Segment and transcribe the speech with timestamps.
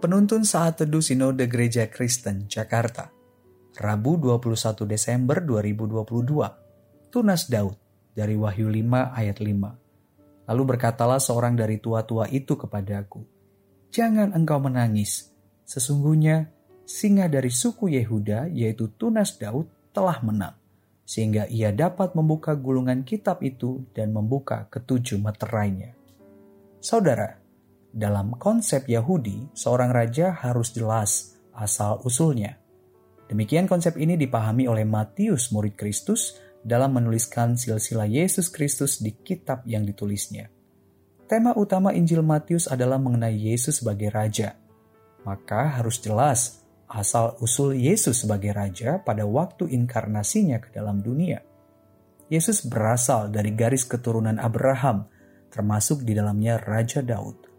[0.00, 3.12] Penuntun Saat Teduh Sinode Gereja Kristen Jakarta.
[3.76, 7.76] Rabu 21 Desember 2022 Tunas Daud
[8.16, 8.80] dari Wahyu 5
[9.12, 13.20] ayat 5 Lalu berkatalah seorang dari tua-tua itu kepadaku
[13.92, 15.36] Jangan engkau menangis.
[15.68, 16.48] Sesungguhnya
[16.88, 20.56] singa dari suku Yehuda yaitu Tunas Daud telah menang
[21.04, 25.92] sehingga ia dapat membuka gulungan kitab itu dan membuka ketujuh meterainya.
[26.80, 27.36] Saudara,
[27.90, 32.56] dalam konsep Yahudi, seorang raja harus jelas asal-usulnya.
[33.26, 39.66] Demikian konsep ini dipahami oleh Matius, murid Kristus, dalam menuliskan silsilah Yesus Kristus di kitab
[39.66, 40.50] yang ditulisnya.
[41.30, 44.58] Tema utama Injil Matius adalah mengenai Yesus sebagai raja.
[45.22, 51.38] Maka harus jelas asal-usul Yesus sebagai raja pada waktu inkarnasinya ke dalam dunia.
[52.30, 55.06] Yesus berasal dari garis keturunan Abraham,
[55.54, 57.49] termasuk di dalamnya Raja Daud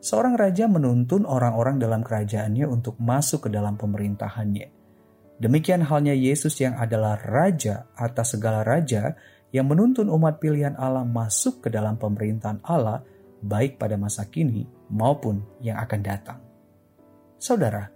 [0.00, 4.72] seorang raja menuntun orang-orang dalam kerajaannya untuk masuk ke dalam pemerintahannya.
[5.40, 9.16] Demikian halnya Yesus yang adalah raja atas segala raja
[9.52, 13.00] yang menuntun umat pilihan Allah masuk ke dalam pemerintahan Allah
[13.40, 16.38] baik pada masa kini maupun yang akan datang.
[17.40, 17.88] Saudara,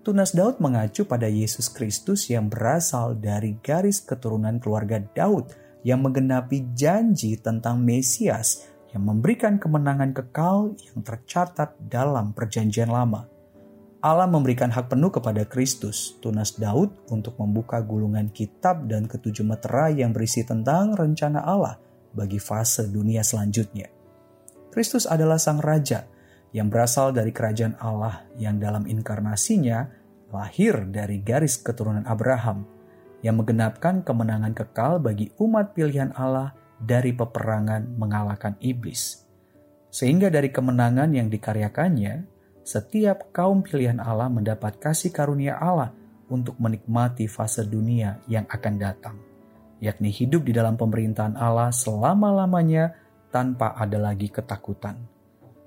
[0.00, 5.52] tunas Daud mengacu pada Yesus Kristus yang berasal dari garis keturunan keluarga Daud
[5.84, 8.64] yang menggenapi janji tentang Mesias
[8.96, 13.28] yang memberikan kemenangan kekal yang tercatat dalam Perjanjian Lama.
[14.00, 20.00] Allah memberikan hak penuh kepada Kristus, tunas Daud, untuk membuka gulungan kitab dan ketujuh meterai
[20.00, 21.76] yang berisi tentang rencana Allah
[22.16, 23.92] bagi fase dunia selanjutnya.
[24.72, 26.08] Kristus adalah Sang Raja
[26.56, 29.92] yang berasal dari kerajaan Allah yang dalam inkarnasinya
[30.32, 32.64] lahir dari garis keturunan Abraham,
[33.20, 39.24] yang menggenapkan kemenangan kekal bagi umat pilihan Allah dari peperangan mengalahkan iblis.
[39.88, 42.28] Sehingga dari kemenangan yang dikaryakannya,
[42.66, 45.94] setiap kaum pilihan Allah mendapat kasih karunia Allah
[46.26, 49.16] untuk menikmati fase dunia yang akan datang,
[49.78, 52.92] yakni hidup di dalam pemerintahan Allah selama-lamanya
[53.30, 54.98] tanpa ada lagi ketakutan.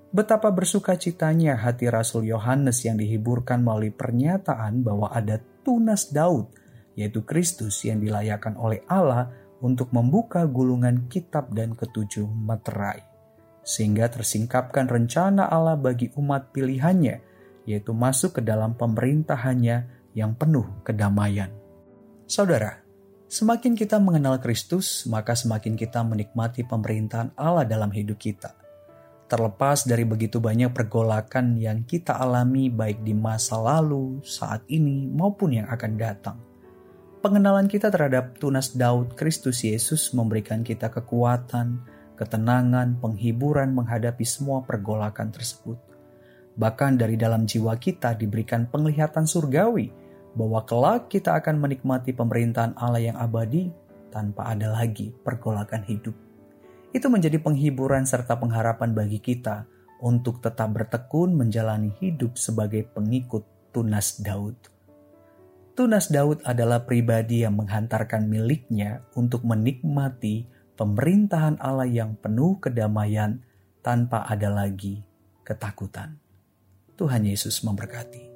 [0.10, 6.50] Betapa bersuka citanya hati Rasul Yohanes yang dihiburkan melalui pernyataan bahwa ada tunas Daud,
[6.98, 13.04] yaitu Kristus yang dilayakan oleh Allah untuk membuka gulungan kitab dan ketujuh materai,
[13.64, 17.16] sehingga tersingkapkan rencana Allah bagi umat pilihannya,
[17.68, 19.78] yaitu masuk ke dalam pemerintahannya
[20.16, 21.52] yang penuh kedamaian.
[22.26, 22.80] Saudara,
[23.28, 28.56] semakin kita mengenal Kristus, maka semakin kita menikmati pemerintahan Allah dalam hidup kita.
[29.30, 35.62] Terlepas dari begitu banyak pergolakan yang kita alami baik di masa lalu, saat ini, maupun
[35.62, 36.49] yang akan datang
[37.20, 41.84] Pengenalan kita terhadap tunas Daud Kristus Yesus memberikan kita kekuatan,
[42.16, 45.76] ketenangan, penghiburan menghadapi semua pergolakan tersebut.
[46.56, 49.92] Bahkan dari dalam jiwa kita diberikan penglihatan surgawi
[50.32, 53.68] bahwa kelak kita akan menikmati pemerintahan Allah yang abadi
[54.16, 56.16] tanpa ada lagi pergolakan hidup.
[56.96, 59.68] Itu menjadi penghiburan serta pengharapan bagi kita
[60.00, 63.44] untuk tetap bertekun menjalani hidup sebagai pengikut
[63.76, 64.79] tunas Daud.
[65.80, 70.44] Tunas Daud adalah pribadi yang menghantarkan miliknya untuk menikmati
[70.76, 73.40] pemerintahan Allah yang penuh kedamaian
[73.80, 75.00] tanpa ada lagi
[75.48, 76.20] ketakutan.
[77.00, 78.29] Tuhan Yesus memberkati.